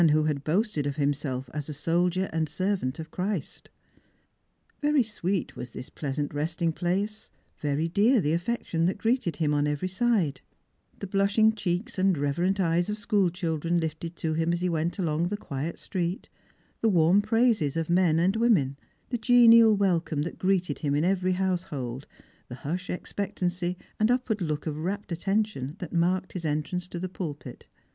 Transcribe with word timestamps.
who 0.09 0.21
132 0.21 0.33
Strangers 0.33 0.33
and 0.33 0.45
Pilgrims. 0.47 0.65
boasted 0.65 0.87
of 0.87 0.95
himself 1.35 1.55
as 1.55 1.69
a 1.69 1.79
soldier 1.79 2.29
aad 2.33 2.49
servant 2.49 2.97
of 2.97 3.11
Christ, 3.11 3.69
yer^' 4.81 5.21
Bweet 5.21 5.55
was 5.55 5.69
this 5.69 5.91
pleasant 5.91 6.33
resting 6.33 6.73
place; 6.73 7.29
very 7.59 7.87
dear 7.87 8.19
the 8.19 8.33
afFectioii 8.33 8.87
that 8.87 8.97
greeted 8.97 9.35
him 9.35 9.53
on 9.53 9.67
every 9.67 9.87
side; 9.87 10.41
the 10.97 11.05
blushing 11.05 11.53
cheeks 11.53 11.99
and 11.99 12.17
reve 12.17 12.39
rent 12.39 12.59
eyes 12.59 12.89
of 12.89 12.97
school 12.97 13.29
children 13.29 13.79
hfted 13.79 14.15
to 14.15 14.33
him 14.33 14.51
as 14.51 14.61
he 14.61 14.69
went 14.69 14.97
along 14.97 15.27
the 15.27 15.37
quiet 15.37 15.77
street; 15.77 16.29
the 16.81 16.89
warm 16.89 17.21
praises 17.21 17.77
of 17.77 17.87
men 17.87 18.17
and 18.17 18.35
women; 18.37 18.77
the 19.09 19.19
genial 19.19 19.75
welcome 19.77 20.23
that 20.23 20.39
greeted 20.39 20.79
him 20.79 20.95
in 20.95 21.03
every 21.03 21.33
household; 21.33 22.07
the 22.47 22.55
hushed 22.55 22.89
expec 22.89 23.35
tancy 23.35 23.77
and 23.99 24.09
upward 24.09 24.41
look 24.41 24.65
of 24.65 24.79
rapt 24.79 25.11
attention 25.11 25.75
that 25.77 25.93
marked 25.93 26.33
hia 26.33 26.49
entrance 26.51 26.87
to 26.87 26.97
the 26.99 27.07
pulpit. 27.07 27.67